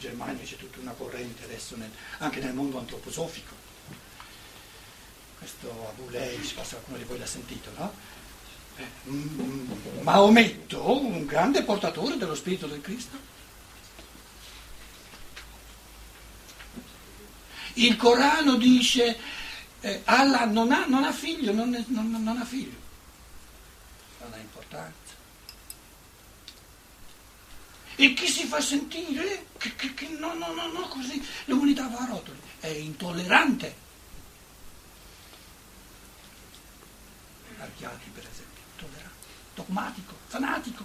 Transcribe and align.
Germania 0.00 0.42
c'è 0.44 0.56
tutta 0.56 0.80
una 0.80 0.92
corrente 0.92 1.44
adesso 1.44 1.76
nel, 1.76 1.90
anche 2.18 2.40
nel 2.40 2.54
mondo 2.54 2.78
antroposofico. 2.78 3.54
Questo 5.38 5.88
Abu 5.88 6.08
Leish, 6.08 6.54
qualcuno 6.54 6.96
di 6.96 7.04
voi 7.04 7.18
l'ha 7.18 7.26
sentito, 7.26 7.70
no? 7.76 7.92
Eh, 8.76 10.00
Maometto, 10.00 11.00
un 11.00 11.26
grande 11.26 11.62
portatore 11.62 12.16
dello 12.16 12.34
spirito 12.34 12.66
del 12.66 12.80
Cristo. 12.80 13.28
Il 17.74 17.96
Corano 17.96 18.56
dice 18.56 19.18
eh, 19.80 20.02
Allah 20.04 20.44
non 20.44 20.72
ha, 20.72 20.86
non 20.86 21.04
ha 21.04 21.12
figlio, 21.12 21.52
non, 21.52 21.70
non, 21.88 22.10
non 22.10 22.38
ha 22.38 22.44
figlio. 22.44 22.78
Non 24.20 24.32
ha 24.32 24.38
importanza. 24.38 25.09
E 28.00 28.14
chi 28.14 28.28
si 28.28 28.46
fa 28.46 28.62
sentire 28.62 29.44
che, 29.58 29.76
che, 29.76 29.92
che 29.92 30.08
no, 30.18 30.32
no, 30.32 30.54
no, 30.54 30.68
no, 30.72 30.88
così 30.88 31.22
l'umanità 31.44 31.86
va 31.88 31.98
a 31.98 32.06
rotoli, 32.06 32.40
è 32.60 32.68
intollerante. 32.68 33.74
Archiati 37.58 38.08
per 38.14 38.26
esempio, 38.26 38.62
intollerante, 38.72 39.26
dogmatico, 39.54 40.14
fanatico. 40.28 40.84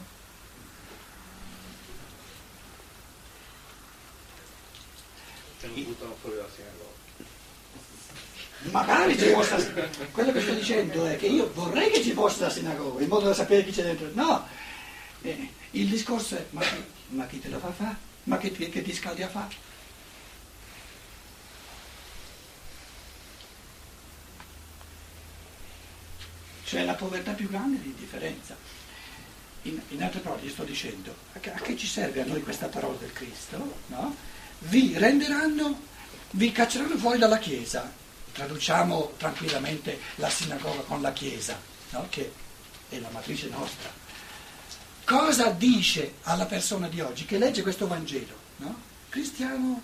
Magari 8.72 9.18
ci 9.18 9.30
fosse, 9.30 9.90
quello 10.12 10.34
che 10.34 10.42
sto 10.42 10.54
dicendo 10.54 11.06
è 11.06 11.16
che 11.16 11.28
io 11.28 11.50
vorrei 11.54 11.92
che 11.92 12.04
ci 12.04 12.12
fosse 12.12 12.42
la 12.42 12.50
sinagoga, 12.50 13.02
in 13.02 13.08
modo 13.08 13.28
da 13.28 13.34
sapere 13.34 13.64
chi 13.64 13.72
c'è 13.72 13.84
dentro. 13.84 14.10
No, 14.12 14.46
eh, 15.22 15.50
il 15.80 15.90
discorso 15.90 16.36
è, 16.36 16.46
ma 16.52 16.62
ma 17.10 17.26
chi 17.28 17.40
te 17.40 17.50
lo 17.50 17.60
fa 17.60 17.72
fare? 17.72 17.96
Ma 18.24 18.38
che, 18.38 18.52
che 18.52 18.82
ti 18.82 18.94
scaldi 18.94 19.22
a 19.22 19.30
fare? 19.30 19.54
Cioè 26.64 26.84
la 26.84 26.96
povertà 26.96 27.34
più 27.34 27.48
grande 27.48 27.78
è 27.78 27.82
l'indifferenza. 27.82 28.56
In, 29.64 29.80
in 29.90 30.04
altre 30.04 30.20
parole, 30.20 30.50
sto 30.50 30.64
dicendo, 30.64 31.16
a 31.34 31.40
che, 31.40 31.54
a 31.54 31.60
che, 31.60 31.78
ci 31.78 31.88
serve 31.88 32.22
a 32.22 32.26
noi 32.26 32.42
questa 32.42 32.68
parola 32.68 32.98
del 32.98 33.14
Cristo? 33.14 33.80
No? 33.88 34.16
Vi 34.60 34.98
renderanno, 34.98 35.80
vi 36.32 36.52
cacceranno 36.52 36.98
fuori 36.98 37.20
dalla 37.20 37.38
Chiesa. 37.38 37.92
Traduciamo 38.32 39.14
tranquillamente 39.18 40.00
la 40.16 40.30
sinagoga 40.30 40.82
con 40.82 41.02
la 41.02 41.14
Chiesa, 41.14 41.58
no? 41.92 42.08
che 42.10 42.32
è 42.90 43.00
la 43.00 43.10
matrice 43.10 43.48
nostra 43.50 44.05
cosa 45.06 45.52
dice 45.52 46.16
alla 46.24 46.46
persona 46.46 46.90
di 46.90 47.00
oggi 47.00 47.26
che 47.26 47.38
legge 47.38 47.62
questo 47.62 47.88
Vangelo? 47.88 48.36
No? 48.58 48.82
Cristiano 49.10 49.82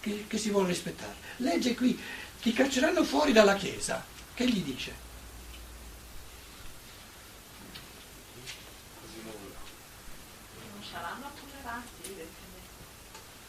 che, 0.00 0.24
che, 0.26 0.38
si 0.38 0.50
vuole 0.50 0.68
rispettare. 0.68 1.14
Legge 1.36 1.74
qui, 1.74 1.98
ti 2.40 2.52
cacceranno 2.52 3.04
fuori 3.04 3.32
dalla 3.32 3.54
Chiesa. 3.54 4.04
Che 4.34 4.48
gli 4.48 4.62
dice? 4.62 5.10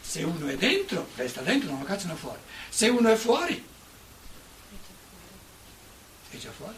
Se 0.00 0.22
uno 0.22 0.46
è 0.46 0.56
dentro, 0.56 1.08
resta 1.16 1.40
dentro, 1.40 1.70
non 1.70 1.80
lo 1.80 1.84
cacciano 1.84 2.14
fuori. 2.14 2.38
Se 2.68 2.88
uno 2.88 3.08
è 3.08 3.16
fuori, 3.16 3.66
è 6.30 6.36
già 6.36 6.52
fuori. 6.52 6.76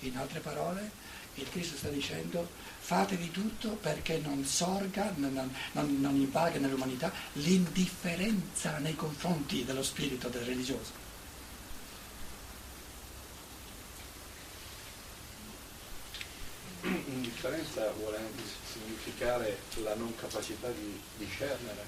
In 0.00 0.16
altre 0.16 0.40
parole, 0.40 0.90
il 1.34 1.48
Cristo 1.50 1.76
sta 1.76 1.88
dicendo 1.88 2.48
fate 2.78 3.16
di 3.16 3.30
tutto 3.30 3.70
perché 3.70 4.18
non 4.18 4.44
sorga, 4.44 5.12
non, 5.16 5.52
non, 5.72 6.00
non 6.00 6.14
invaga 6.14 6.58
nell'umanità 6.58 7.12
l'indifferenza 7.34 8.78
nei 8.78 8.94
confronti 8.94 9.64
dello 9.64 9.82
spirito 9.82 10.28
del 10.28 10.44
religioso. 10.44 11.06
Indifferenza 16.82 17.90
vuole 17.92 18.18
anche 18.18 18.42
significare 18.72 19.58
la 19.82 19.94
non 19.96 20.14
capacità 20.14 20.68
di 20.70 21.00
discernere, 21.16 21.84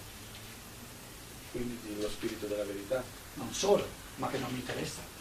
quindi 1.53 2.01
lo 2.01 2.09
spirito 2.11 2.47
della 2.47 2.65
verità. 2.65 3.03
Non 3.35 3.53
solo, 3.55 3.87
ma 4.17 4.29
che 4.29 4.39
non 4.39 4.51
mi 4.53 4.59
interessa 4.59 5.19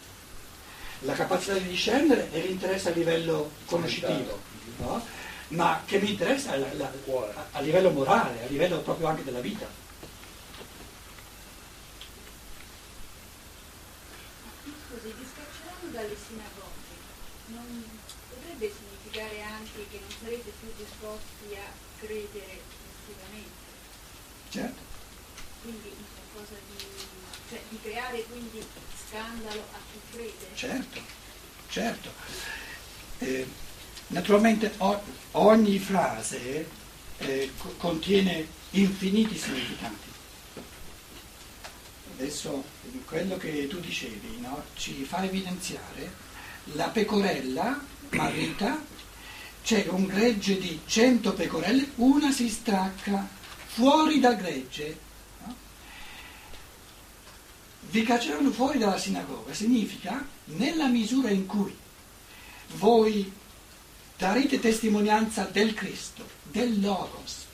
la 1.02 1.14
capacità 1.14 1.54
di 1.54 1.68
discernere 1.68 2.30
è 2.32 2.42
l'interesse 2.42 2.90
a 2.90 2.94
livello 2.94 3.52
conoscitivo, 3.66 4.40
no? 4.78 5.02
ma 5.50 5.82
che 5.86 6.00
mi 6.00 6.12
interessa 6.12 6.58
la, 6.58 6.74
la, 6.74 6.92
a, 7.52 7.60
livello 7.62 7.90
morale, 7.92 8.44
a 8.44 8.48
livello 8.48 8.80
proprio 8.80 9.08
anche 9.08 9.24
della 9.24 9.40
vita. 9.40 9.66
Scusi, 14.88 15.14
vi 15.18 15.26
scacceranno 15.26 15.92
dalle 15.92 16.16
sinagoghe, 16.28 16.96
non 17.48 17.84
potrebbe 18.30 18.72
significare 18.72 19.42
anche 19.42 19.88
che 19.90 20.00
non 20.00 20.10
sarete 20.22 20.52
più 20.60 20.70
disposti 20.76 21.56
a 21.56 21.72
credere 22.00 22.62
passivamente? 23.08 23.68
Certo. 24.50 24.81
Quindi 25.62 25.94
qualcosa 26.34 26.56
di, 26.68 27.19
cioè, 27.50 27.60
di 27.68 27.80
creare 27.82 28.24
quindi 28.26 28.64
scandalo 29.08 29.66
a 29.72 29.78
chi 29.92 30.00
crede. 30.12 30.48
Certo, 30.54 31.02
certo. 31.70 32.12
Eh, 33.20 33.48
naturalmente 34.08 34.74
o, 34.78 35.02
ogni 35.32 35.80
frase 35.80 36.68
eh, 37.18 37.52
contiene 37.78 38.48
infiniti 38.72 39.38
significati. 39.38 40.08
Adesso 42.18 42.64
quello 43.06 43.38
che 43.38 43.68
tu 43.68 43.80
dicevi 43.80 44.40
no, 44.42 44.64
ci 44.76 45.04
fa 45.04 45.24
evidenziare 45.24 46.28
la 46.74 46.90
pecorella 46.90 47.80
marita, 48.10 48.80
c'è 49.64 49.88
un 49.90 50.06
gregge 50.06 50.58
di 50.58 50.81
cento 50.86 51.34
pecorelle, 51.34 51.92
una 51.96 52.31
si 52.31 52.50
stacca 52.50 53.28
fuori 53.68 54.20
dal 54.20 54.36
gregge 54.36 55.08
vi 57.89 58.03
cacceranno 58.03 58.51
fuori 58.51 58.77
dalla 58.77 58.97
sinagoga, 58.97 59.53
significa 59.53 60.25
nella 60.45 60.88
misura 60.88 61.29
in 61.29 61.45
cui 61.45 61.75
voi 62.75 63.31
darete 64.17 64.59
testimonianza 64.59 65.45
del 65.45 65.73
Cristo, 65.73 66.27
del 66.44 66.79
Logos, 66.79 67.45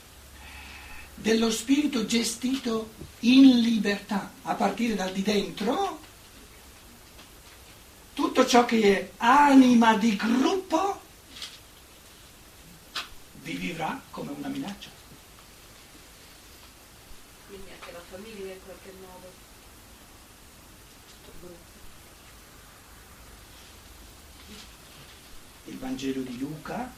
dello 1.14 1.50
Spirito 1.50 2.04
gestito 2.04 2.90
in 3.20 3.60
libertà, 3.60 4.32
a 4.42 4.54
partire 4.54 4.94
dal 4.94 5.12
di 5.12 5.22
dentro, 5.22 6.00
tutto 8.12 8.46
ciò 8.46 8.64
che 8.64 8.80
è 8.80 9.10
anima 9.18 9.96
di 9.96 10.16
gruppo 10.16 11.00
vi 13.42 13.54
vivrà 13.54 14.00
come 14.10 14.32
una 14.36 14.48
minaccia. 14.48 14.90
Quindi 17.46 17.70
anche 17.70 17.92
la 17.92 18.00
famiglia 18.10 18.52
in 18.52 18.60
qualche 18.64 18.92
modo. 19.00 19.30
Il 25.64 25.78
Vangelo 25.78 26.22
di 26.22 26.38
Luca, 26.38 26.90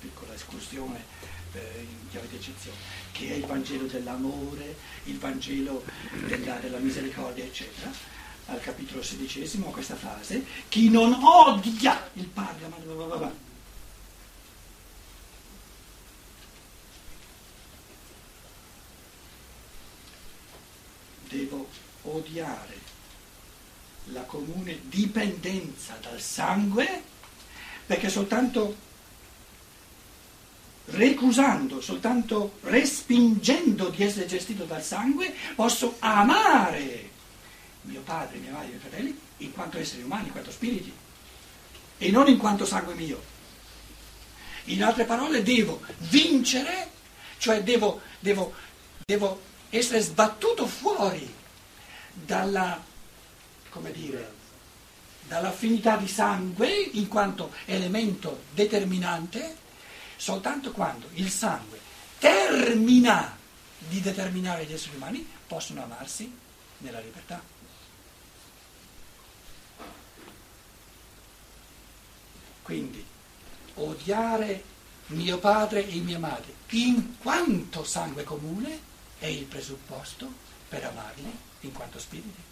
piccola 0.00 0.34
escursione 0.34 1.04
eh, 1.52 1.86
in 1.88 2.08
chiave 2.10 2.28
di 2.28 2.36
eccezione, 2.36 2.76
che 3.12 3.30
è 3.30 3.34
il 3.34 3.46
Vangelo 3.46 3.86
dell'amore, 3.86 4.76
il 5.04 5.18
Vangelo 5.18 5.84
della, 6.26 6.56
della 6.58 6.78
misericordia, 6.78 7.44
eccetera. 7.44 8.12
Al 8.46 8.60
capitolo 8.60 9.02
sedicesimo 9.02 9.70
questa 9.70 9.96
frase, 9.96 10.44
chi 10.68 10.90
non 10.90 11.14
odia 11.22 12.10
il 12.14 12.26
padre, 12.26 12.68
ma 12.68 12.76
devo 12.78 13.06
odiare 22.16 22.82
la 24.06 24.22
comune 24.22 24.80
dipendenza 24.82 25.96
dal 26.00 26.20
sangue, 26.20 27.02
perché 27.86 28.08
soltanto 28.08 28.76
recusando, 30.86 31.80
soltanto 31.80 32.58
respingendo 32.62 33.88
di 33.88 34.02
essere 34.02 34.26
gestito 34.26 34.64
dal 34.64 34.82
sangue, 34.82 35.34
posso 35.54 35.96
amare 36.00 37.10
mio 37.82 38.00
padre, 38.00 38.38
mia 38.38 38.52
madre, 38.52 38.66
i 38.66 38.70
miei 38.70 38.80
fratelli, 38.80 39.18
in 39.38 39.52
quanto 39.52 39.78
esseri 39.78 40.02
umani, 40.02 40.26
in 40.26 40.32
quanto 40.32 40.50
spiriti, 40.50 40.92
e 41.98 42.10
non 42.10 42.28
in 42.28 42.38
quanto 42.38 42.64
sangue 42.64 42.94
mio. 42.94 43.32
In 44.64 44.82
altre 44.82 45.04
parole, 45.04 45.42
devo 45.42 45.80
vincere, 45.98 46.90
cioè 47.38 47.62
devo, 47.62 48.00
devo, 48.20 48.54
devo 49.04 49.40
essere 49.70 50.00
sbattuto 50.00 50.66
fuori 50.66 51.42
dalla 52.14 52.92
come 53.74 53.90
dire, 53.90 54.32
dall'affinità 55.26 55.96
di 55.96 56.06
sangue 56.06 56.70
in 56.92 57.08
quanto 57.08 57.52
elemento 57.64 58.44
determinante 58.52 59.56
soltanto 60.16 60.70
quando 60.70 61.08
il 61.14 61.28
sangue 61.28 61.80
termina 62.20 63.36
di 63.76 64.00
determinare 64.00 64.64
gli 64.64 64.72
esseri 64.72 64.94
umani 64.94 65.28
possono 65.48 65.82
amarsi 65.82 66.32
nella 66.78 67.00
libertà. 67.00 67.42
Quindi 72.62 73.04
odiare 73.74 74.62
mio 75.08 75.38
padre 75.38 75.86
e 75.86 75.96
mia 75.96 76.20
madre 76.20 76.54
in 76.70 77.18
quanto 77.18 77.82
sangue 77.82 78.22
comune 78.22 78.80
è 79.18 79.26
il 79.26 79.44
presupposto 79.44 80.32
per 80.68 80.84
amarli 80.84 81.52
in 81.66 81.72
quanto 81.72 81.98
spiriti. 81.98 82.42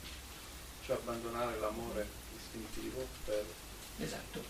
Cioè 0.84 0.96
abbandonare 0.96 1.58
l'amore 1.58 2.06
istintivo 2.36 3.06
per 3.24 3.44
Esatto. 3.98 4.42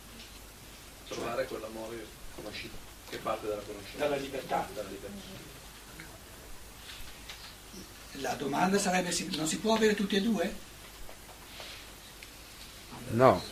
trovare 1.09 1.45
quell'amore 1.47 2.07
conosciuto, 2.35 2.77
che 3.11 3.19
parte 3.19 3.47
dalla 3.49 3.63
conoscenza. 3.63 3.99
Dalla 3.99 4.17
libertà. 4.17 4.69
Dalla 4.73 4.89
libertà. 4.89 5.51
La 8.17 8.35
domanda 8.35 8.79
sarebbe 8.79 9.15
non 9.37 9.47
si 9.47 9.59
può 9.59 9.75
avere 9.75 9.95
tutti 9.95 10.17
e 10.17 10.21
due? 10.21 10.55
No, 13.11 13.43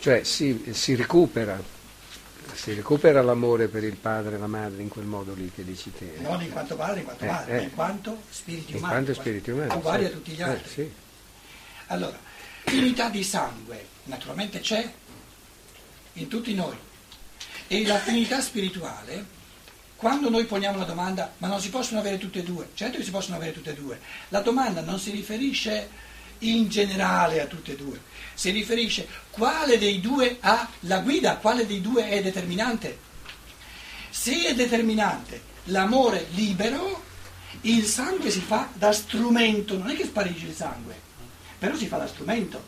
cioè 0.00 0.22
si, 0.24 0.72
si 0.72 0.94
recupera, 0.94 1.60
si 2.54 2.72
recupera 2.74 3.22
l'amore 3.22 3.68
per 3.68 3.84
il 3.84 3.96
padre 3.96 4.36
e 4.36 4.38
la 4.38 4.46
madre 4.46 4.82
in 4.82 4.88
quel 4.88 5.04
modo 5.06 5.34
lì 5.34 5.50
che 5.54 5.64
dici 5.64 5.92
te. 5.92 6.16
Non 6.20 6.42
in 6.42 6.50
quanto 6.50 6.76
padre, 6.76 7.00
in 7.00 7.04
quanto 7.04 7.24
Eh, 7.24 7.28
madre, 7.28 7.52
eh. 7.52 7.56
ma 7.56 7.62
in 7.62 7.74
quanto 7.74 8.22
spiriti 8.30 8.70
In 8.72 8.76
umani. 8.78 8.92
quanto 8.94 9.14
spiriti 9.14 9.50
umani. 9.50 9.74
Uguali 9.74 10.04
sì. 10.04 10.10
a 10.10 10.12
tutti 10.14 10.30
gli 10.32 10.40
Eh, 10.40 10.42
altri. 10.44 10.70
sì. 10.70 10.92
Allora, 11.86 12.18
l'unità 12.66 13.08
di 13.08 13.22
sangue 13.24 13.86
naturalmente 14.04 14.60
c'è 14.60 14.92
in 16.14 16.28
tutti 16.28 16.54
noi 16.54 16.76
e 17.66 17.86
l'affinità 17.86 18.40
spirituale, 18.40 19.38
quando 19.96 20.28
noi 20.30 20.44
poniamo 20.44 20.78
la 20.78 20.84
domanda 20.84 21.32
ma 21.38 21.46
non 21.48 21.60
si 21.60 21.70
possono 21.70 22.00
avere 22.00 22.18
tutte 22.18 22.40
e 22.40 22.42
due, 22.42 22.70
certo 22.74 22.98
che 22.98 23.04
si 23.04 23.10
possono 23.10 23.36
avere 23.36 23.52
tutte 23.52 23.70
e 23.70 23.74
due, 23.74 23.98
la 24.28 24.40
domanda 24.40 24.80
non 24.80 24.98
si 24.98 25.10
riferisce 25.10 25.88
in 26.40 26.68
generale 26.68 27.40
a 27.40 27.46
tutte 27.46 27.72
e 27.72 27.76
due, 27.76 28.00
si 28.40 28.48
riferisce 28.48 29.06
quale 29.28 29.76
dei 29.76 30.00
due 30.00 30.38
ha 30.40 30.66
la 30.80 31.00
guida, 31.00 31.36
quale 31.36 31.66
dei 31.66 31.82
due 31.82 32.08
è 32.08 32.22
determinante. 32.22 32.98
Se 34.08 34.46
è 34.46 34.54
determinante 34.54 35.42
l'amore 35.64 36.26
libero, 36.30 37.04
il 37.62 37.84
sangue 37.84 38.30
si 38.30 38.40
fa 38.40 38.70
da 38.72 38.92
strumento, 38.92 39.76
non 39.76 39.90
è 39.90 39.94
che 39.94 40.04
sparisce 40.04 40.46
il 40.46 40.54
sangue, 40.54 40.98
però 41.58 41.76
si 41.76 41.86
fa 41.86 41.98
da 41.98 42.06
strumento. 42.06 42.66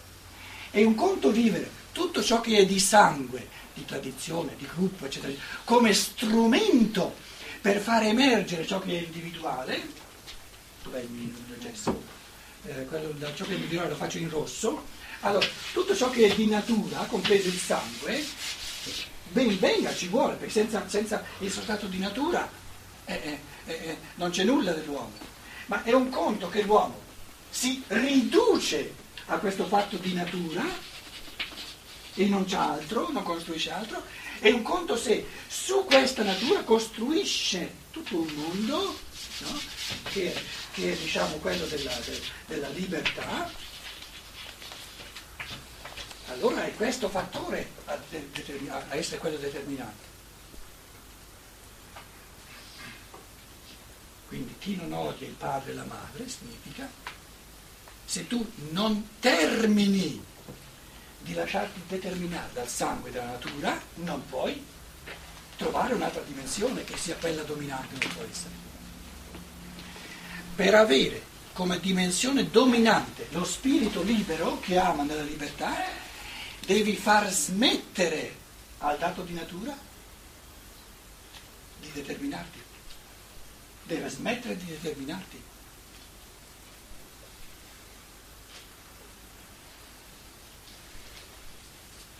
È 0.71 0.83
un 0.83 0.95
conto 0.95 1.31
vivere 1.31 1.71
tutto 1.93 2.23
ciò 2.23 2.43
che 2.43 2.59
è 2.59 2.67
di 2.67 2.79
sangue, 2.79 3.49
di 3.73 3.87
tradizione, 3.87 4.55
di 4.59 4.69
gruppo, 4.75 5.07
eccetera, 5.07 5.33
come 5.65 5.95
strumento 5.95 7.17
per 7.63 7.81
far 7.81 8.03
emergere 8.03 8.67
ciò 8.67 8.79
che 8.79 8.99
è 8.99 9.03
individuale. 9.05 9.89
Dov'è 10.83 11.01
il 11.01 11.09
mio 11.09 11.33
gesso? 11.59 12.03
Eh, 12.67 12.85
quello 12.85 13.09
da 13.13 13.35
ciò 13.35 13.47
che 13.47 13.53
è 13.53 13.55
individuale 13.55 13.89
lo 13.89 13.97
faccio 13.97 14.19
in 14.19 14.29
rosso. 14.29 15.01
Allora, 15.25 15.47
tutto 15.73 15.95
ciò 15.95 16.11
che 16.11 16.27
è 16.27 16.35
di 16.35 16.47
natura, 16.47 16.99
compreso 17.09 17.49
il 17.49 17.59
sangue, 17.59 18.25
ben 19.31 19.57
venga, 19.59 19.95
ci 19.95 20.09
vuole, 20.09 20.35
perché 20.35 20.53
senza, 20.53 20.89
senza 20.89 21.23
il 21.39 21.51
sostrato 21.51 21.87
di 21.87 21.99
natura 21.99 22.51
eh, 23.05 23.39
eh, 23.65 23.73
eh, 23.73 23.99
non 24.17 24.31
c'è 24.31 24.43
nulla 24.43 24.73
dell'uomo. 24.73 25.13
Ma 25.67 25.85
è 25.85 25.93
un 25.93 26.09
conto 26.11 26.49
che 26.49 26.63
l'uomo 26.63 27.01
si 27.51 27.83
riduce 27.87 28.95
a 29.27 29.39
questo 29.39 29.67
fatto 29.67 29.97
di 29.97 30.13
natura 30.13 30.65
e 32.15 32.27
non 32.27 32.45
c'è 32.45 32.57
altro, 32.57 33.11
non 33.13 33.23
costruisce 33.23 33.71
altro, 33.71 34.03
è 34.41 34.51
un 34.51 34.63
conto 34.63 34.97
se 34.97 35.25
su 35.47 35.85
questa 35.85 36.25
natura 36.25 36.65
costruisce 36.65 37.75
tutto 37.93 38.17
un 38.17 38.29
mondo 38.35 38.99
no? 39.39 39.61
che, 40.11 40.35
che 40.73 40.93
è 40.93 40.97
diciamo 40.97 41.37
quello 41.37 41.65
della, 41.67 41.95
de- 42.05 42.21
della 42.47 42.69
libertà, 42.71 43.51
allora 46.33 46.65
è 46.65 46.75
questo 46.75 47.09
fattore 47.09 47.71
a, 47.87 47.99
a 48.89 48.95
essere 48.95 49.19
quello 49.19 49.37
determinante. 49.37 50.11
Quindi 54.29 54.55
chi 54.59 54.77
non 54.77 54.93
odia 54.93 55.27
il 55.27 55.35
padre 55.35 55.73
e 55.73 55.75
la 55.75 55.85
madre 55.85 56.27
significa 56.29 56.89
se 58.05 58.27
tu 58.27 58.51
non 58.71 59.09
termini 59.21 60.23
di 61.21 61.35
lasciarti 61.35 61.81
determinare 61.87 62.51
dal 62.53 62.69
sangue 62.69 63.11
della 63.11 63.27
natura, 63.27 63.81
non 63.97 64.27
puoi 64.27 64.63
trovare 65.57 65.95
un'altra 65.95 66.23
dimensione 66.23 66.85
che 66.85 66.97
sia 66.97 67.17
quella 67.17 67.43
dominante 67.43 67.95
nel 67.99 68.13
tuo 68.13 68.27
essere. 68.31 68.55
Per 70.57 70.75
avere 70.75 71.23
come 71.53 71.79
dimensione 71.79 72.51
dominante 72.51 73.29
lo 73.31 73.45
spirito 73.45 74.03
libero 74.03 74.59
che 74.61 74.79
ama 74.79 75.03
nella 75.05 75.23
libertà, 75.23 76.02
devi 76.65 76.97
far 76.97 77.31
smettere 77.31 78.37
al 78.79 78.99
dato 78.99 79.23
di 79.23 79.35
natura 79.35 79.77
di 81.81 81.91
determinarti. 81.93 82.61
Deve 83.85 84.09
smettere 84.09 84.57
di 84.57 84.67
determinarti. 84.67 85.43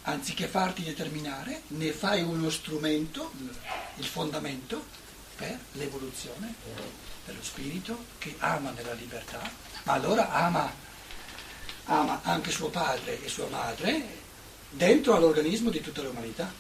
Anziché 0.05 0.49
farti 0.49 0.83
determinare, 0.83 1.63
ne 1.69 1.93
fai 1.93 2.23
uno 2.23 2.51
strumento, 2.51 3.33
il 3.97 4.05
fondamento, 4.05 4.85
per 5.37 5.59
l'evoluzione 5.73 6.55
dello 7.25 7.43
spirito 7.43 8.07
che 8.19 8.35
ama 8.39 8.71
nella 8.71 8.93
libertà, 8.93 9.41
ma 9.85 9.93
allora 9.93 10.31
ama, 10.31 10.73
ama 11.85 12.21
anche 12.23 12.51
suo 12.51 12.69
padre 12.69 13.23
e 13.23 13.29
sua 13.29 13.49
madre 13.49 14.22
dentro 14.73 15.15
all'organismo 15.15 15.71
di 15.71 15.81
tutta 15.81 16.03
l'umanità. 16.03 16.51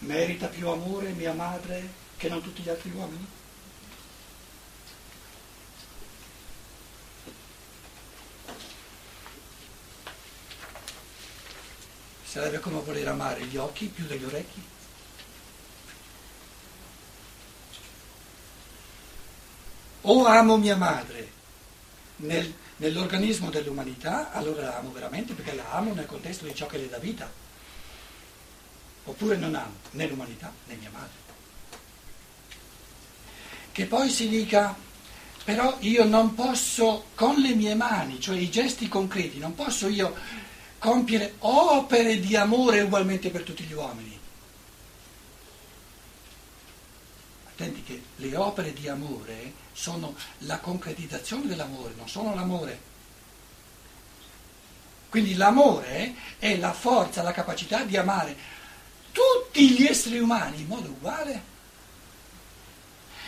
Merita 0.00 0.48
più 0.48 0.68
amore 0.68 1.10
mia 1.12 1.32
madre 1.32 2.02
che 2.16 2.28
non 2.28 2.42
tutti 2.42 2.62
gli 2.62 2.68
altri 2.68 2.90
uomini? 2.90 3.26
Sarebbe 12.24 12.58
come 12.58 12.80
voler 12.80 13.06
amare 13.08 13.44
gli 13.44 13.56
occhi 13.56 13.86
più 13.86 14.04
degli 14.06 14.24
orecchi? 14.24 14.62
O 20.02 20.26
amo 20.26 20.58
mia 20.58 20.76
madre 20.76 21.30
nel- 22.16 22.54
nell'organismo 22.84 23.48
dell'umanità, 23.48 24.30
allora 24.32 24.62
la 24.62 24.78
amo 24.78 24.92
veramente 24.92 25.32
perché 25.32 25.54
la 25.54 25.72
amo 25.72 25.94
nel 25.94 26.04
contesto 26.04 26.44
di 26.44 26.54
ciò 26.54 26.66
che 26.66 26.76
le 26.76 26.88
dà 26.90 26.98
vita. 26.98 27.30
Oppure 29.04 29.36
non 29.36 29.54
amo 29.54 29.74
né 29.92 30.06
l'umanità 30.06 30.52
né 30.66 30.74
mia 30.74 30.90
madre. 30.92 31.22
Che 33.72 33.86
poi 33.86 34.10
si 34.10 34.28
dica, 34.28 34.76
però 35.44 35.78
io 35.80 36.04
non 36.04 36.34
posso 36.34 37.06
con 37.14 37.36
le 37.36 37.54
mie 37.54 37.74
mani, 37.74 38.20
cioè 38.20 38.36
i 38.36 38.50
gesti 38.50 38.86
concreti, 38.86 39.38
non 39.38 39.54
posso 39.54 39.88
io 39.88 40.14
compiere 40.78 41.36
opere 41.38 42.20
di 42.20 42.36
amore 42.36 42.82
ugualmente 42.82 43.30
per 43.30 43.42
tutti 43.42 43.64
gli 43.64 43.72
uomini. 43.72 44.18
Attenti 47.54 47.84
che 47.84 48.02
le 48.16 48.36
opere 48.36 48.72
di 48.72 48.88
amore 48.88 49.52
sono 49.72 50.16
la 50.38 50.58
concretizzazione 50.58 51.46
dell'amore, 51.46 51.94
non 51.96 52.08
sono 52.08 52.34
l'amore. 52.34 52.92
Quindi 55.08 55.36
l'amore 55.36 56.14
è 56.40 56.56
la 56.56 56.72
forza, 56.72 57.22
la 57.22 57.30
capacità 57.30 57.84
di 57.84 57.96
amare 57.96 58.36
tutti 59.12 59.70
gli 59.70 59.84
esseri 59.84 60.18
umani 60.18 60.62
in 60.62 60.66
modo 60.66 60.88
uguale. 60.88 61.52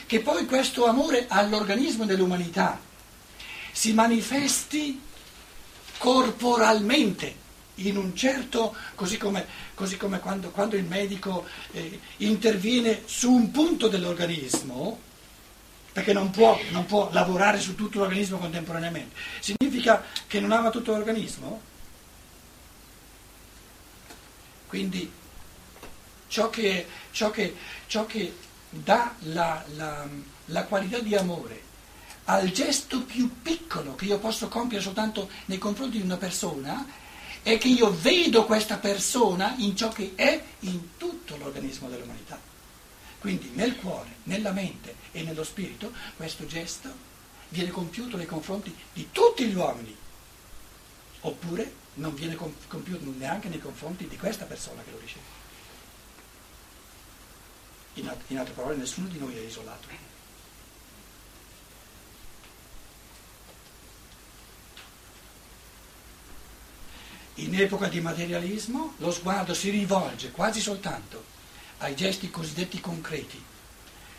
Che 0.06 0.20
poi 0.20 0.44
questo 0.46 0.86
amore 0.86 1.26
all'organismo 1.28 2.04
dell'umanità 2.04 2.80
si 3.70 3.92
manifesti 3.92 5.00
corporalmente 5.98 7.44
in 7.76 7.96
un 7.96 8.14
certo, 8.16 8.74
così 8.94 9.16
come, 9.18 9.46
così 9.74 9.96
come 9.96 10.20
quando, 10.20 10.50
quando 10.50 10.76
il 10.76 10.84
medico 10.84 11.46
eh, 11.72 12.00
interviene 12.18 13.02
su 13.06 13.30
un 13.32 13.50
punto 13.50 13.88
dell'organismo, 13.88 14.98
perché 15.92 16.12
non 16.12 16.30
può, 16.30 16.58
non 16.70 16.86
può 16.86 17.08
lavorare 17.12 17.58
su 17.60 17.74
tutto 17.74 17.98
l'organismo 17.98 18.38
contemporaneamente, 18.38 19.16
significa 19.40 20.02
che 20.26 20.40
non 20.40 20.52
ama 20.52 20.70
tutto 20.70 20.92
l'organismo? 20.92 21.60
Quindi 24.66 25.10
ciò 26.28 26.50
che, 26.50 26.86
ciò 27.12 27.30
che, 27.30 27.54
ciò 27.86 28.04
che 28.06 28.34
dà 28.70 29.14
la, 29.20 29.64
la- 29.76 30.08
la 30.46 30.64
qualità 30.64 30.98
di 31.00 31.14
amore 31.14 31.62
al 32.24 32.50
gesto 32.50 33.02
più 33.02 33.40
piccolo 33.42 33.94
che 33.94 34.04
io 34.06 34.18
posso 34.18 34.48
compiere 34.48 34.82
soltanto 34.82 35.28
nei 35.46 35.58
confronti 35.58 35.98
di 35.98 36.04
una 36.04 36.16
persona 36.16 36.84
è 37.46 37.58
che 37.58 37.68
io 37.68 37.96
vedo 38.00 38.44
questa 38.44 38.76
persona 38.78 39.54
in 39.58 39.76
ciò 39.76 39.88
che 39.90 40.14
è 40.16 40.42
in 40.60 40.96
tutto 40.96 41.36
l'organismo 41.36 41.88
dell'umanità. 41.88 42.40
Quindi 43.20 43.52
nel 43.54 43.76
cuore, 43.76 44.16
nella 44.24 44.50
mente 44.50 44.96
e 45.12 45.22
nello 45.22 45.44
spirito 45.44 45.92
questo 46.16 46.44
gesto 46.46 46.92
viene 47.50 47.70
compiuto 47.70 48.16
nei 48.16 48.26
confronti 48.26 48.74
di 48.92 49.10
tutti 49.12 49.46
gli 49.46 49.54
uomini, 49.54 49.96
oppure 51.20 51.72
non 51.94 52.16
viene 52.16 52.34
compiuto 52.34 53.14
neanche 53.16 53.48
nei 53.48 53.60
confronti 53.60 54.08
di 54.08 54.16
questa 54.16 54.44
persona 54.44 54.82
che 54.82 54.90
lo 54.90 54.98
riceve. 54.98 55.44
In, 58.26 58.38
altre 58.38 58.54
parole, 58.54 58.74
nessuno 58.74 59.06
di 59.06 59.20
noi 59.20 59.36
è 59.36 59.40
isolato. 59.40 59.86
In 67.36 67.58
epoca 67.60 67.88
di 67.88 68.00
materialismo 68.00 68.94
lo 68.98 69.10
sguardo 69.10 69.52
si 69.52 69.70
rivolge 69.70 70.30
quasi 70.30 70.60
soltanto 70.60 71.24
ai 71.78 71.94
gesti 71.94 72.30
cosiddetti 72.30 72.80
concreti, 72.80 73.42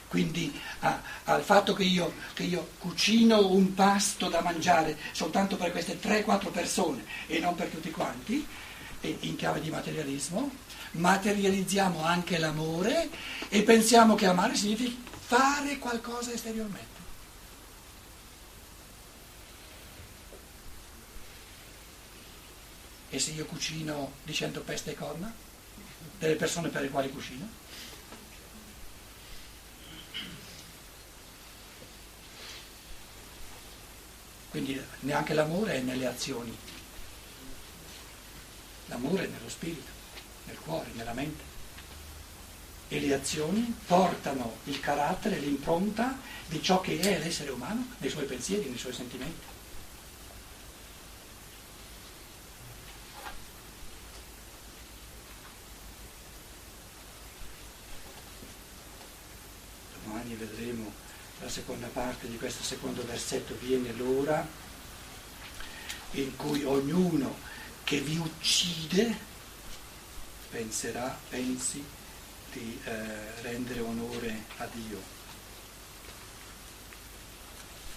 quindi 0.07 0.53
a, 0.81 1.01
al 1.23 1.41
fatto 1.41 1.73
che 1.73 1.83
io, 1.83 2.13
che 2.33 2.43
io, 2.43 2.69
cucino 2.77 3.47
un 3.47 3.73
pasto 3.73 4.29
da 4.29 4.41
mangiare 4.41 4.97
soltanto 5.13 5.55
per 5.55 5.71
queste 5.71 5.99
3-4 5.99 6.51
persone 6.51 7.03
e 7.25 7.39
non 7.39 7.55
per 7.55 7.69
tutti 7.69 7.89
quanti, 7.89 8.45
in 9.01 9.35
chiave 9.35 9.61
di 9.61 9.69
materialismo, 9.71 10.51
materializziamo 10.91 12.03
anche 12.03 12.37
l'amore 12.37 13.09
e 13.49 13.63
pensiamo 13.63 14.15
che 14.15 14.27
amare 14.27 14.55
significa 14.55 14.95
fare 15.25 15.77
qualcosa 15.79 16.31
esteriormente. 16.31 16.96
E 23.09 23.19
se 23.19 23.31
io 23.31 23.45
cucino 23.45 24.13
dicendo 24.23 24.61
peste 24.61 24.91
e 24.91 24.95
corna? 24.95 25.33
Delle 26.19 26.35
persone 26.35 26.69
per 26.69 26.81
le 26.81 26.89
quali 26.89 27.09
cucino? 27.09 27.65
Quindi 34.49 34.81
neanche 35.01 35.33
l'amore 35.33 35.73
è 35.73 35.81
nelle 35.81 36.07
azioni, 36.07 36.57
l'amore 38.87 39.25
è 39.25 39.27
nello 39.27 39.49
spirito, 39.49 39.91
nel 40.45 40.57
cuore, 40.57 40.89
nella 40.93 41.13
mente. 41.13 41.43
E 42.87 42.99
le 42.99 43.13
azioni 43.13 43.75
portano 43.85 44.57
il 44.63 44.79
carattere, 44.79 45.39
l'impronta 45.39 46.17
di 46.47 46.61
ciò 46.63 46.81
che 46.81 46.97
è 46.99 47.19
l'essere 47.19 47.51
umano, 47.51 47.87
nei 47.97 48.09
suoi 48.09 48.25
pensieri, 48.25 48.69
nei 48.69 48.77
suoi 48.77 48.93
sentimenti. 48.93 49.56
La 61.39 61.49
seconda 61.49 61.87
parte 61.87 62.27
di 62.27 62.37
questo 62.37 62.63
secondo 62.63 63.05
versetto 63.05 63.55
viene 63.59 63.93
l'ora 63.93 64.45
in 66.11 66.35
cui 66.35 66.63
ognuno 66.63 67.35
che 67.83 67.99
vi 67.99 68.17
uccide 68.17 69.15
penserà, 70.49 71.17
pensi 71.29 71.83
di 72.51 72.79
eh, 72.83 73.41
rendere 73.41 73.81
onore 73.81 74.43
a 74.57 74.67
Dio. 74.71 74.99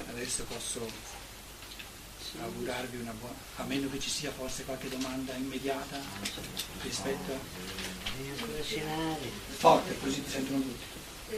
Adesso 0.09 0.45
posso 0.45 1.19
augurarvi 2.41 2.97
una 2.99 3.13
buona, 3.13 3.35
a 3.57 3.65
meno 3.65 3.91
che 3.91 3.99
ci 3.99 4.11
sia 4.11 4.31
forse 4.31 4.65
qualche 4.65 4.89
domanda 4.89 5.35
immediata 5.35 5.99
rispetto 6.83 7.33
a... 7.33 7.39
Forte, 9.57 9.99
così 9.99 10.23
ti 10.23 10.31
sentono 10.31 10.61
tutti. 10.61 10.85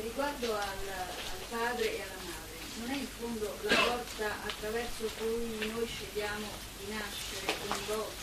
Riguardo 0.01 0.55
al, 0.55 0.89
al 0.89 1.45
padre 1.51 1.97
e 1.97 2.01
alla 2.01 2.23
madre, 2.25 2.57
non 2.81 2.91
è 2.91 2.97
in 2.97 3.07
fondo 3.07 3.59
la 3.61 3.75
porta 3.75 4.43
attraverso 4.47 5.05
cui 5.19 5.71
noi 5.71 5.87
scegliamo 5.87 6.49
di 6.79 6.93
nascere 6.93 7.55
ogni 7.69 7.85
volta, 7.87 8.23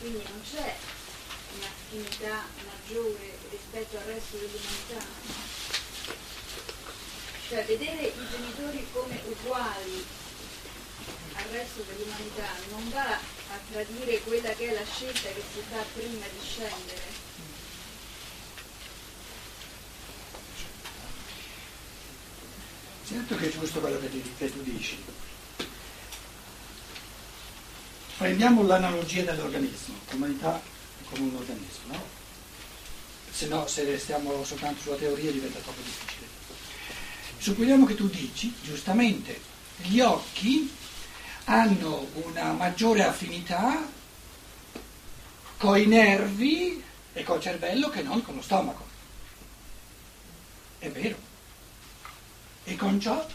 quindi 0.00 0.22
non 0.26 0.40
c'è 0.42 0.74
un'affinità 1.56 2.46
maggiore 2.64 3.36
rispetto 3.50 3.98
al 3.98 4.04
resto 4.04 4.38
dell'umanità. 4.38 5.04
Cioè 7.48 7.64
vedere 7.66 8.06
i 8.06 8.26
genitori 8.30 8.86
come 8.90 9.20
uguali 9.26 10.06
al 11.34 11.44
resto 11.50 11.82
dell'umanità 11.82 12.48
non 12.70 12.88
va 12.88 13.12
a 13.12 13.58
tradire 13.70 14.20
quella 14.22 14.54
che 14.54 14.70
è 14.70 14.72
la 14.72 14.86
scelta 14.86 15.28
che 15.28 15.42
si 15.52 15.62
fa 15.68 15.84
prima 15.92 16.24
di 16.26 16.40
scendere. 16.42 17.13
Certo 23.06 23.36
che 23.36 23.48
è 23.48 23.50
giusto 23.50 23.80
quello 23.80 23.98
che, 24.00 24.50
tu 24.50 24.62
dici. 24.62 24.96
Prendiamo 28.16 28.62
l'analogia 28.62 29.24
dell'organismo, 29.24 29.94
l'umanità 30.10 30.60
come 31.10 31.28
un 31.28 31.36
organismo, 31.36 31.92
no? 31.92 32.02
Se 33.30 33.46
no, 33.46 33.66
se 33.66 33.84
restiamo 33.84 34.42
soltanto 34.44 34.80
sulla 34.80 34.96
teoria 34.96 35.30
diventa 35.30 35.58
troppo 35.58 35.82
difficile. 35.82 36.26
Supponiamo 37.38 37.84
che 37.84 37.94
tu 37.94 38.08
dici, 38.08 38.54
giustamente, 38.62 39.38
gli 39.82 40.00
occhi 40.00 40.72
hanno 41.44 42.08
una 42.14 42.52
maggiore 42.52 43.04
affinità 43.04 43.86
con 45.58 45.78
i 45.78 45.86
nervi 45.86 46.82
e 47.12 47.22
col 47.22 47.40
cervello 47.40 47.90
che 47.90 48.02
non 48.02 48.22
con 48.22 48.36
lo 48.36 48.42
stomaco. 48.42 48.86
È 50.78 50.90
vero. 50.90 51.33
E 52.66 52.76
con 52.76 52.98
ciò 52.98 53.26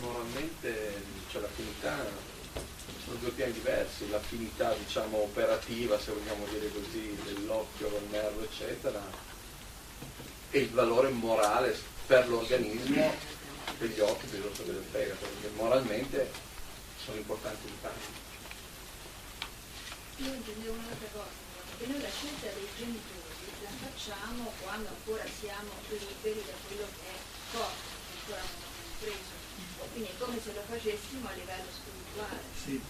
moralmente 0.00 1.02
cioè, 1.30 1.40
l'affinità 1.42 1.96
sono 3.04 3.18
due 3.18 3.30
piani 3.30 3.52
diversi, 3.52 4.08
l'affinità 4.10 4.72
diciamo 4.74 5.18
operativa, 5.18 5.98
se 5.98 6.12
vogliamo 6.12 6.46
dire 6.46 6.70
così, 6.70 7.16
dell'occhio, 7.24 7.88
del 7.88 8.08
nervo, 8.10 8.42
eccetera, 8.42 9.00
e 10.50 10.58
il 10.58 10.70
valore 10.70 11.10
morale 11.10 11.76
per 12.06 12.28
l'organismo 12.28 13.12
degli 13.78 14.00
occhi, 14.00 14.26
che 14.28 14.40
del 14.40 14.84
fegato, 14.90 15.26
perché 15.26 15.54
moralmente 15.56 16.30
sono 17.04 17.16
importanti 17.18 17.68
entrambi. 17.68 18.35
Io 20.16 20.32
intendevo 20.32 20.72
un'altra 20.72 21.08
cosa, 21.12 21.36
che 21.76 21.86
noi 21.86 22.00
la 22.00 22.08
scelta 22.08 22.48
dei 22.56 22.68
genitori 22.78 23.36
la 23.60 23.68
facciamo 23.84 24.50
quando 24.64 24.88
ancora 24.88 25.24
siamo 25.28 25.68
liberi 25.92 26.40
da 26.40 26.56
quello 26.64 26.88
che 26.88 27.04
è 27.04 27.18
corpo, 27.52 27.84
che 28.08 28.16
ancora 28.16 28.40
non 28.40 28.56
abbiamo 28.64 28.96
preso. 28.96 29.34
Quindi 29.92 30.08
è 30.08 30.16
come 30.16 30.40
se 30.40 30.52
lo 30.54 30.62
facessimo 30.64 31.28
a 31.28 31.32
livello 31.36 31.68
spirituale. 31.68 32.40
Sì. 32.64 32.80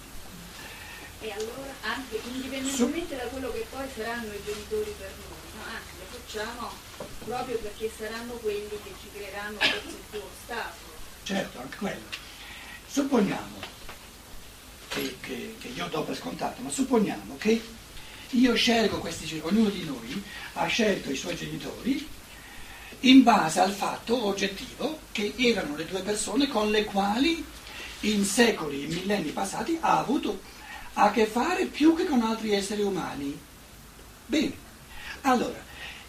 E 1.19 1.33
allora 1.33 1.75
anche 1.83 2.21
indipendentemente 2.31 3.17
da 3.17 3.27
quello 3.27 3.51
che 3.51 3.67
poi 3.71 3.89
saranno 3.91 4.33
i 4.33 4.45
genitori 4.45 4.95
per 4.97 5.11
noi, 5.19 5.47
no? 5.51 5.63
anzi 5.67 5.93
lo 5.99 6.07
facciamo 6.07 6.71
proprio 7.25 7.59
perché 7.59 7.91
saranno 7.91 8.35
quelli 8.35 8.79
che 8.85 8.95
ci 9.03 9.11
creeranno 9.11 9.59
forse 9.59 9.97
il 9.99 10.05
tuo 10.11 10.31
ostacolo. 10.31 10.95
Certo, 11.25 11.59
anche 11.59 11.77
quello. 11.77 12.07
Supponiamo 12.87 13.76
che, 14.97 15.17
che, 15.21 15.57
che 15.61 15.69
io 15.69 15.87
do 15.89 16.03
per 16.03 16.17
scontato, 16.17 16.63
ma 16.63 16.71
supponiamo 16.71 17.37
che 17.37 17.61
io 18.31 18.55
scelgo 18.55 18.99
questi 18.99 19.27
genitori, 19.27 19.55
ognuno 19.55 19.71
di 19.71 19.85
noi 19.85 20.23
ha 20.55 20.67
scelto 20.67 21.11
i 21.11 21.17
suoi 21.17 21.37
genitori 21.37 22.09
in 23.01 23.23
base 23.23 23.61
al 23.61 23.73
fatto 23.73 24.25
oggettivo 24.25 25.01
che 25.13 25.35
erano 25.37 25.77
le 25.77 25.85
due 25.85 26.01
persone 26.01 26.49
con 26.49 26.71
le 26.71 26.85
quali 26.85 27.45
in 28.01 28.25
secoli, 28.25 28.85
in 28.85 28.93
millenni 28.93 29.31
passati 29.31 29.77
ha 29.81 29.99
avuto 29.99 30.41
a 30.95 31.11
che 31.11 31.27
fare 31.27 31.67
più 31.67 31.95
che 31.95 32.07
con 32.07 32.23
altri 32.23 32.55
esseri 32.55 32.83
umani. 32.83 33.39
Bene, 34.25 34.53
allora, 35.23 35.63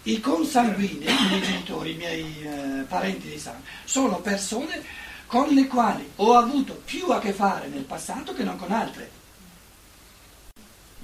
i 0.04 0.20
consanguinei, 0.20 1.08
i 1.08 1.28
miei 1.28 1.42
genitori, 1.42 1.92
i 1.92 1.96
miei 1.96 2.42
eh, 2.42 2.84
parenti 2.88 3.28
di 3.28 3.38
sangue, 3.38 3.68
sono 3.84 4.20
persone 4.20 4.82
con 5.28 5.50
le 5.50 5.66
quali 5.66 6.10
ho 6.16 6.38
avuto 6.38 6.74
più 6.74 7.10
a 7.10 7.20
che 7.20 7.34
fare 7.34 7.68
nel 7.68 7.84
passato 7.84 8.32
che 8.32 8.42
non 8.42 8.56
con 8.56 8.72
altre. 8.72 9.10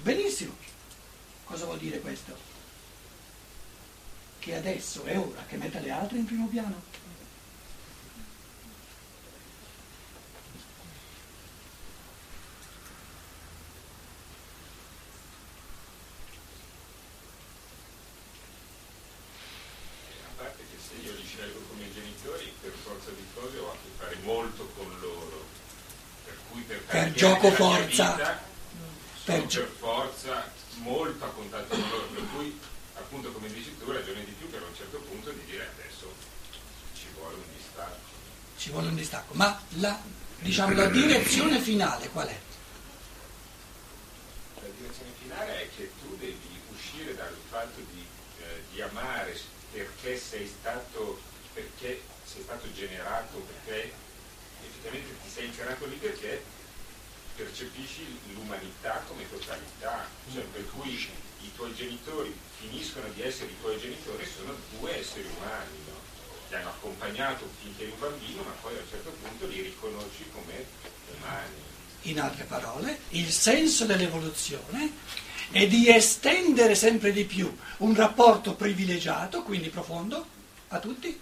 Benissimo. 0.03 0.57
Cosa 1.45 1.67
vuol 1.67 1.79
dire 1.79 2.01
questo? 2.01 2.35
Che 4.39 4.57
adesso 4.57 5.05
è 5.05 5.19
ora 5.19 5.45
che 5.47 5.57
metta 5.59 5.79
le 5.79 5.91
altre 5.91 6.19
in 6.19 6.25
primo 6.25 6.47
piano. 6.47 6.95
se 20.95 21.07
io 21.07 21.15
li 21.15 21.25
scelgo 21.25 21.61
come 21.69 21.93
genitori, 21.93 22.53
per 22.61 22.73
forza 22.73 23.11
di 23.11 23.25
cose 23.35 23.59
ho 23.59 23.71
a 23.71 23.77
che 23.83 23.89
fare 23.97 24.17
molto 24.23 24.69
con 24.77 24.87
loro. 25.01 25.45
Per 26.25 26.37
cui 26.51 26.63
per, 26.63 26.83
per 26.85 27.04
gioco 27.15 27.51
forza. 27.51 28.13
Vita, 28.13 28.43
per, 29.25 29.47
per 29.47 29.75
forza 29.79 30.53
molto 30.77 31.25
a 31.25 31.29
contatto 31.29 31.75
con 31.75 31.89
loro, 31.89 32.07
per 32.07 32.23
cui 32.35 32.59
appunto 32.95 33.33
come 33.33 33.49
dici 33.53 33.77
tu 33.79 33.91
ragioni 33.91 34.25
di 34.25 34.33
più 34.33 34.51
per 34.51 34.63
un 34.63 34.75
certo 34.77 34.99
punto 34.99 35.31
di 35.31 35.45
dire 35.47 35.69
adesso 35.79 36.13
ci 36.95 37.07
vuole 37.15 37.37
un 37.37 37.57
distacco. 37.57 38.13
Ci 38.57 38.71
vuole 38.71 38.89
un 38.89 38.95
distacco, 38.95 39.35
ma 39.35 39.61
la, 39.79 40.01
diciamo, 40.39 40.75
la 40.75 40.87
direzione 40.87 41.61
finale 41.61 42.09
qual 42.11 42.29
è? 42.29 42.39
La 44.61 44.69
direzione 44.79 45.11
finale 45.21 45.63
è 45.63 45.69
che 45.77 45.91
tu 46.01 46.17
devi 46.19 46.61
uscire 46.73 47.15
dal 47.15 47.35
fatto 47.49 47.81
di, 47.93 48.07
eh, 48.41 48.63
di 48.73 48.81
amare 48.83 49.39
perché 49.73 50.19
sei 50.19 50.47
stato, 50.47 51.21
perché 51.53 52.03
sei 52.25 52.43
stato 52.43 52.73
generato, 52.73 53.39
perché 53.39 53.93
effettivamente 54.63 55.17
ti 55.25 55.31
sei 55.31 55.47
incarnato 55.47 55.87
lì 55.87 55.97
perché 55.97 56.43
percepisci 57.37 58.07
l'umanità 58.33 59.03
come 59.09 59.29
totalità, 59.29 60.07
cioè 60.33 60.43
per 60.45 60.65
cui 60.71 60.93
i 60.93 61.53
tuoi 61.55 61.75
genitori 61.75 62.35
finiscono 62.59 63.07
di 63.15 63.23
essere 63.23 63.51
i 63.51 63.61
tuoi 63.61 63.79
genitori, 63.79 64.25
sono 64.25 64.55
due 64.79 64.99
esseri 64.99 65.29
umani, 65.37 65.77
no? 65.87 65.99
ti 66.49 66.55
hanno 66.55 66.69
accompagnato 66.69 67.49
finché 67.61 67.83
eri 67.83 67.93
un 67.93 67.99
bambino, 67.99 68.43
ma 68.43 68.55
poi 68.61 68.77
a 68.77 68.81
un 68.81 68.89
certo 68.89 69.11
punto 69.23 69.47
li 69.47 69.63
riconosci 69.63 70.25
come 70.33 70.65
umani. 71.19 71.73
In 72.03 72.21
altre 72.21 72.45
parole, 72.45 72.99
il 73.11 73.31
senso 73.31 73.85
dell'evoluzione 73.85 74.93
è 75.51 75.67
di 75.67 75.89
estendere 75.89 76.75
sempre 76.75 77.13
di 77.13 77.25
più 77.25 77.55
un 77.79 77.95
rapporto 77.95 78.55
privilegiato, 78.55 79.43
quindi 79.43 79.69
profondo, 79.71 80.27
a 80.69 80.79
tutti. 80.79 81.19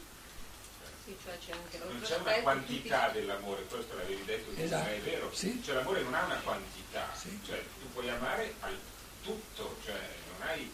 Sì, 1.13 1.17
cioè 1.25 1.39
c'è 1.39 1.53
anche 1.53 1.79
non 1.79 2.01
c'è 2.01 2.17
una 2.17 2.33
quantità 2.43 3.09
dell'amore, 3.11 3.65
questo 3.65 3.95
l'avevi 3.97 4.25
detto 4.25 4.53
tu, 4.53 4.61
esatto. 4.61 4.85
non 4.85 4.95
è 4.95 5.01
vero? 5.01 5.31
Sì. 5.33 5.63
Cioè 5.63 5.75
l'amore 5.75 6.03
non 6.03 6.15
ha 6.15 6.25
una 6.25 6.41
quantità, 6.43 7.11
sì. 7.15 7.39
cioè 7.45 7.63
tu 7.81 7.91
puoi 7.93 8.09
amare 8.09 8.55
al 8.61 8.79
tutto, 9.23 9.77
cioè 9.85 10.01
non 10.33 10.49
hai, 10.49 10.71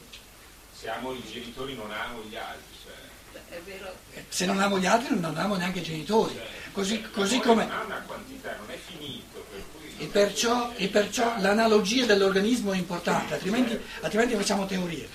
se 0.73 0.88
amo 0.88 1.12
i 1.12 1.25
genitori 1.30 1.75
non 1.75 1.90
amo 1.90 2.23
gli 2.23 2.37
altri. 2.37 2.76
Cioè. 2.85 3.47
È 3.49 3.61
vero. 3.62 3.95
Se 4.28 4.47
non 4.47 4.61
amo 4.61 4.78
gli 4.78 4.87
altri 4.87 5.18
non 5.18 5.37
amo 5.37 5.57
neanche 5.57 5.80
i 5.80 5.83
genitori. 5.83 6.35
Cioè, 6.35 6.47
così, 6.73 7.00
cioè, 7.00 7.11
così 7.11 7.38
come... 7.40 7.66
Non 7.66 7.76
ha 7.76 7.85
una 7.85 8.02
quantità, 8.07 8.57
non 8.57 8.71
è 8.71 8.76
finito. 8.76 9.45
Per 9.50 9.64
cui 9.73 9.95
e, 9.99 10.07
perciò, 10.07 10.73
e 10.76 10.88
perciò 10.88 11.40
l'analogia 11.40 12.07
dell'organismo 12.07 12.73
è 12.73 12.76
importante, 12.76 13.35
altrimenti, 13.35 13.78
altrimenti 14.00 14.37
facciamo 14.37 14.66
teorie. 14.66 15.09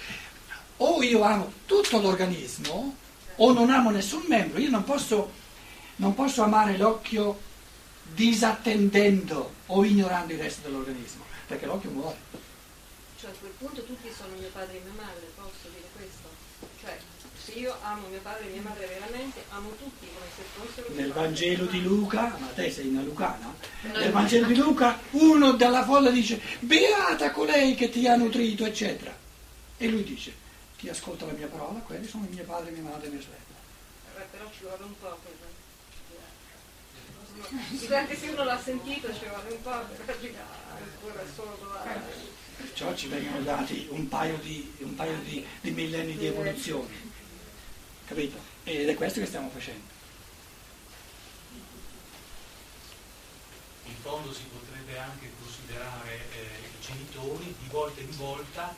O 0.78 1.02
io 1.02 1.22
amo 1.22 1.54
tutto 1.66 2.02
l'organismo 2.02 2.98
o 3.38 3.52
non 3.52 3.70
amo 3.70 3.90
nessun 3.90 4.24
membro. 4.28 4.60
Io 4.60 4.70
non 4.70 4.84
posso, 4.84 5.32
non 5.98 6.14
posso 6.14 6.44
amare 6.44 6.78
l'occhio 6.78 7.40
disattendendo 8.14 9.54
o 9.68 9.84
ignorando 9.84 10.34
il 10.34 10.40
resto 10.40 10.68
dell'organismo, 10.68 11.24
perché 11.48 11.66
l'occhio 11.66 11.90
muore. 11.90 12.18
Cioè 13.20 13.32
a 13.32 13.34
quel 13.40 13.52
punto 13.58 13.84
tutti 13.84 14.12
sono 14.16 14.36
mio 14.38 14.50
padre 14.52 14.78
e 14.78 14.82
mia 14.84 15.02
madre, 15.04 15.32
posso 15.36 15.70
dire 15.74 15.88
questo? 15.96 16.28
Cioè 16.82 16.98
se 17.44 17.52
io 17.54 17.76
amo 17.82 18.08
mio 18.08 18.20
padre 18.22 18.48
e 18.48 18.52
mia 18.52 18.62
madre 18.62 18.86
veramente, 18.86 19.44
amo 19.50 19.70
tutti 19.78 20.08
come 20.14 20.26
se 20.36 20.44
fossero 20.54 20.94
Nel 20.94 21.12
Vangelo 21.12 21.66
di 21.66 21.82
Luca, 21.82 22.36
ma 22.40 22.48
te 22.54 22.70
sei 22.70 22.88
una 22.88 23.02
lucana, 23.02 23.54
nel 23.82 24.12
Vangelo 24.12 24.48
di 24.48 24.56
Luca 24.56 25.00
uno 25.12 25.54
dalla 25.54 25.84
folla 25.84 26.10
dice 26.10 26.40
beata 26.60 27.32
colei 27.32 27.76
che 27.76 27.90
ti 27.90 28.08
ha 28.08 28.16
nutrito, 28.16 28.66
eccetera. 28.66 29.16
E 29.78 29.88
lui 29.88 30.04
dice 30.04 30.42
chi 30.84 30.90
ascolta 30.90 31.26
la 31.26 31.32
mia 31.32 31.48
parola, 31.48 31.80
quelli 31.80 32.06
sono 32.06 32.28
mio 32.30 32.44
padre, 32.44 32.72
mia 32.72 32.82
madre 32.82 33.08
e 33.08 33.12
mia 33.12 33.22
sorella. 33.22 33.56
Eh, 34.18 34.28
però 34.30 34.52
ci 34.52 34.64
vuole 34.64 34.84
un 34.84 35.00
po' 35.00 35.18
per... 35.24 35.34
Anche 37.96 38.18
se 38.18 38.28
uno 38.28 38.44
l'ha 38.44 38.62
sentito 38.62 39.14
ci 39.14 39.26
vuole 39.26 39.50
un 39.50 39.62
po' 39.62 39.80
per 39.96 40.10
arrivare 40.14 40.46
ancora 40.76 41.24
solo 41.34 41.74
là. 41.74 42.02
Perciò 42.58 42.94
ci 42.96 43.08
vengono 43.08 43.42
dati 43.44 43.88
un 43.92 44.10
paio 44.10 44.36
di, 44.40 44.76
un 44.80 44.94
paio 44.96 45.18
di, 45.20 45.48
di 45.62 45.72
millenni 45.72 46.18
di 46.18 46.26
evoluzione, 46.26 46.94
capito? 48.06 48.38
Ed 48.66 48.90
è 48.90 48.94
questo 48.96 49.22
che 49.22 49.26
stiamo 49.26 49.50
facendo. 49.52 49.86
In 53.86 53.96
fondo 54.02 54.34
si 54.34 54.44
potrebbe 54.52 55.00
anche 55.00 55.32
considerare 55.40 56.26
eh, 56.34 56.60
i 56.78 56.82
genitori 56.86 57.56
di 57.58 57.68
volta 57.70 58.02
in 58.02 58.18
volta 58.18 58.76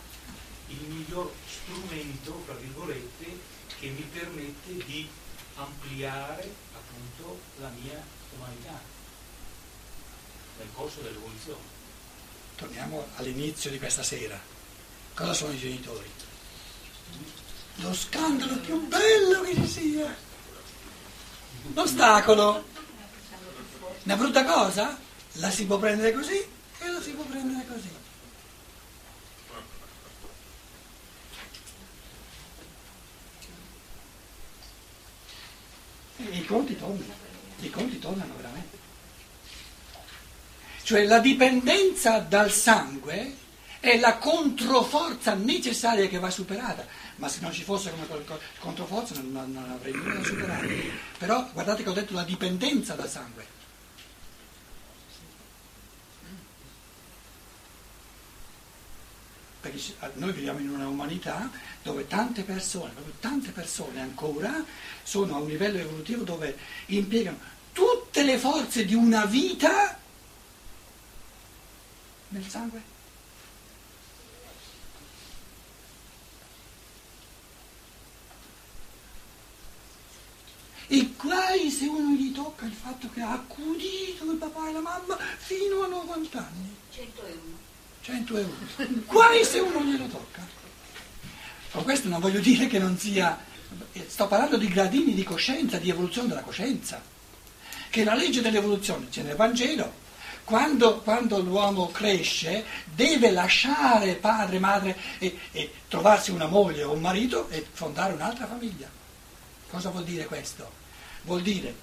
il 0.68 0.82
miglior 0.88 1.32
strumento, 1.48 2.42
fra 2.46 2.54
virgolette, 2.56 3.40
che 3.80 3.88
mi 3.88 4.02
permette 4.02 4.74
di 4.86 5.08
ampliare 5.56 6.54
appunto 6.74 7.40
la 7.60 7.70
mia 7.70 8.04
umanità 8.38 8.80
nel 10.58 10.68
corso 10.74 11.02
dell'evoluzione. 11.02 11.74
Torniamo 12.56 13.08
all'inizio 13.16 13.70
di 13.70 13.78
questa 13.78 14.04
sera. 14.04 14.40
Cosa 15.14 15.34
sono 15.34 15.54
i 15.54 15.58
genitori? 15.58 16.10
Lo 17.76 17.94
scandalo 17.94 18.58
più 18.60 18.88
bello 18.88 19.42
che 19.42 19.56
ci 19.56 19.68
sia. 19.68 20.16
L'ostacolo. 21.74 22.64
Una 24.04 24.16
brutta 24.16 24.46
cosa? 24.46 24.98
La 25.34 25.50
si 25.50 25.66
può 25.66 25.78
prendere 25.78 26.14
così 26.14 26.38
e 26.80 26.88
la 26.88 27.02
si 27.02 27.12
può 27.12 27.24
prendere 27.24 27.66
così. 27.68 27.90
E 36.18 36.35
I 36.46 36.48
conti 36.48 36.78
tornano, 36.78 37.14
i 37.62 37.70
conti 37.72 37.98
tornano 37.98 38.34
veramente. 38.36 38.78
Cioè 40.84 41.06
la 41.06 41.18
dipendenza 41.18 42.20
dal 42.20 42.52
sangue 42.52 43.36
è 43.80 43.98
la 43.98 44.18
controforza 44.18 45.34
necessaria 45.34 46.08
che 46.08 46.20
va 46.20 46.30
superata, 46.30 46.86
ma 47.16 47.30
se 47.30 47.40
non 47.42 47.52
ci 47.52 47.64
fosse 47.64 47.90
come 47.90 48.24
controforza 48.60 49.16
non, 49.16 49.52
non, 49.54 49.72
avrei 49.72 49.94
nulla 49.94 50.14
da 50.14 50.24
superare. 50.24 50.68
Però 51.18 51.50
guardate 51.52 51.82
che 51.82 51.90
ho 51.90 51.94
detto 51.94 52.14
la 52.14 52.24
dipendenza 52.24 52.94
dal 52.94 53.10
sangue. 53.10 53.55
Noi 60.14 60.32
viviamo 60.32 60.60
in 60.60 60.70
una 60.70 60.88
umanità 60.88 61.50
dove 61.82 62.08
tante 62.08 62.44
persone, 62.44 62.94
tante 63.20 63.52
persone 63.52 64.02
ancora 64.02 64.64
sono 65.04 65.36
a 65.36 65.40
un 65.40 65.48
livello 65.48 65.78
evolutivo 65.78 66.24
dove 66.24 66.58
impiegano 66.88 67.38
tutte 67.72 68.24
le 68.24 68.38
forze 68.38 68.86
di 68.86 68.94
una 68.94 69.26
vita 69.26 69.98
nel 72.30 72.48
sangue. 72.48 72.94
E 80.88 81.14
guai 81.18 81.72
se 81.72 81.86
uno 81.86 82.16
gli 82.16 82.32
tocca 82.32 82.66
il 82.66 82.72
fatto 82.72 83.10
che 83.12 83.22
ha 83.22 83.34
accudito 83.34 84.32
il 84.32 84.38
papà 84.38 84.70
e 84.70 84.74
la 84.74 84.82
mamma 84.82 85.18
fino 85.18 85.84
a 85.84 85.88
90 85.88 86.38
anni. 86.38 86.76
101. 86.92 87.74
101. 88.06 88.54
Guai 89.08 89.44
se 89.44 89.60
uno 89.60 89.84
glielo 89.84 90.06
tocca. 90.06 90.46
Con 91.72 91.84
questo 91.84 92.08
non 92.08 92.20
voglio 92.20 92.40
dire 92.40 92.68
che 92.68 92.78
non 92.78 92.98
sia... 93.00 93.54
Sto 94.08 94.28
parlando 94.28 94.58
di 94.58 94.68
gradini 94.68 95.16
di 95.16 95.24
coscienza, 95.24 95.78
di 95.80 95.90
evoluzione 95.90 96.28
della 96.28 96.42
coscienza. 96.42 97.02
Che 97.90 98.04
la 98.04 98.14
legge 98.14 98.42
dell'evoluzione 98.42 99.10
c'è 99.10 99.24
nel 99.24 99.36
Vangelo, 99.36 100.04
quando, 100.44 101.00
quando, 101.00 101.40
l'uomo 101.40 101.90
cresce 101.90 102.64
deve 102.94 103.32
lasciare 103.32 104.14
padre, 104.16 104.60
madre 104.60 104.96
e, 105.18 105.40
e, 105.52 105.74
trovarsi 105.88 106.30
una 106.30 106.46
moglie 106.46 106.84
o 106.84 106.92
un 106.92 107.02
marito 107.02 107.50
e 107.50 107.66
fondare 107.72 108.14
un'altra 108.14 108.46
famiglia. 108.46 108.88
Cosa 109.68 109.90
vuol 109.90 110.04
dire 110.04 110.26
questo? 110.26 110.70
Vuol 111.24 111.42
dire 111.42 111.74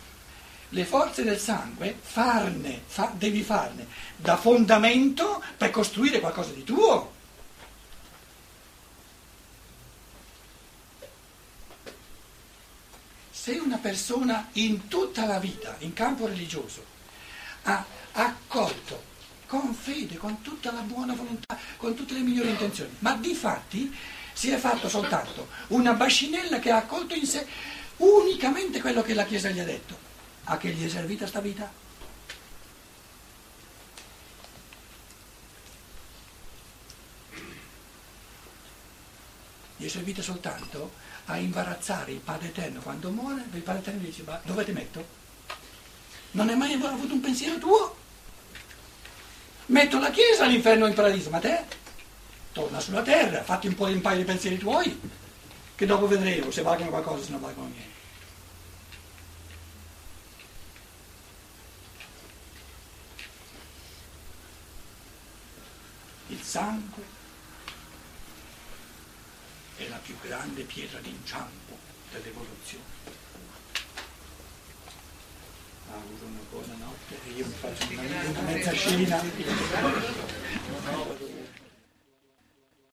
le 0.73 0.85
forze 0.87 1.23
del 1.23 1.39
sangue 1.39 1.97
farne, 2.01 2.83
fa, 2.87 3.13
devi 3.15 3.43
farne 3.43 3.87
da 4.17 4.37
fondamento 4.37 5.43
per 5.57 5.71
costruire 5.71 6.21
qualcosa 6.21 6.53
di 6.53 6.65
tuo. 6.65 7.13
Se 13.31 13.53
una 13.53 13.79
persona 13.79 14.49
in 14.53 14.89
tutta 14.89 15.27
la 15.27 15.39
vita, 15.39 15.77
in 15.81 15.93
campo 15.93 16.27
religioso, 16.27 16.85
ha 17.65 17.85
accolto 18.13 19.11
con 19.47 19.75
fede, 19.75 20.17
con 20.17 20.41
tutta 20.41 20.73
la 20.73 20.81
buona 20.81 21.15
volontà, 21.15 21.59
con 21.77 21.95
tutte 21.95 22.15
le 22.15 22.21
migliori 22.21 22.49
intenzioni, 22.49 22.95
ma 23.01 23.15
di 23.17 23.35
fatti 23.35 23.95
si 24.33 24.51
è 24.51 24.57
fatto 24.57 24.89
soltanto 24.89 25.49
una 25.69 25.93
bascinella 25.93 26.59
che 26.61 26.71
ha 26.71 26.77
accolto 26.77 27.15
in 27.15 27.27
sé 27.27 27.47
unicamente 27.99 28.81
quello 28.81 29.03
che 29.03 29.13
la 29.13 29.25
Chiesa 29.25 29.51
gli 29.51 29.59
ha 29.59 29.65
detto. 29.65 30.12
A 30.53 30.59
che 30.59 30.69
gli 30.69 30.85
è 30.85 30.89
servita 30.91 31.27
sta 31.27 31.41
vita? 31.41 31.73
gli 39.79 39.87
è 39.87 39.89
servita 39.89 40.21
soltanto 40.21 40.93
a 41.25 41.39
imbarazzare 41.39 42.13
il 42.13 42.19
Padre 42.19 42.49
Eterno 42.49 42.81
quando 42.83 43.11
muore, 43.11 43.43
il 43.51 43.63
Padre 43.63 43.81
Eterno 43.81 44.01
dice, 44.01 44.23
ma 44.25 44.39
dove 44.45 44.65
ti 44.65 44.73
metto? 44.73 45.05
Non 46.33 46.51
hai 46.51 46.57
mai 46.57 46.75
avuto 46.75 47.15
un 47.15 47.21
pensiero 47.21 47.59
tuo? 47.59 47.97
Metto 49.67 49.99
la 49.99 50.11
Chiesa 50.11 50.45
all'inferno 50.45 50.85
o 50.85 50.89
in 50.89 50.95
paradiso, 50.95 51.31
ma 51.31 51.41
te? 51.41 51.65
Torna 52.53 52.79
sulla 52.79 53.03
terra, 53.03 53.43
fatti 53.43 53.69
un 53.69 53.75
po' 53.75 53.87
un 53.87 54.03
paio 54.03 54.19
di 54.19 54.25
pensieri 54.25 54.59
tuoi, 54.59 55.01
che 55.75 55.87
dopo 55.87 56.07
vedremo 56.07 56.51
se 56.51 56.61
valgono 56.61 56.91
qualcosa, 56.91 57.25
se 57.25 57.31
non 57.31 57.41
valgono 57.41 57.69
niente. 57.69 58.02
Sangue 66.53 67.03
è 69.79 69.89
la 69.89 69.97
più 69.97 70.15
grande 70.21 70.65
pietra 70.65 70.99
d'inciampo 70.99 71.79
dell'evoluzione. 72.11 72.85
Auguro 75.93 76.27
una 76.27 76.41
buona 76.51 76.75
notte 76.75 77.17
e 77.27 77.31
io 77.31 77.47
mi 77.47 77.55
faccio 77.55 77.87
una, 77.93 78.41
mezza 78.43 78.73
scena. 78.73 79.23